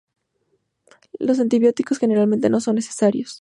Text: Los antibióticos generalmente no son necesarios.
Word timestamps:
Los 1.19 1.39
antibióticos 1.39 1.99
generalmente 1.99 2.49
no 2.49 2.59
son 2.59 2.73
necesarios. 2.77 3.29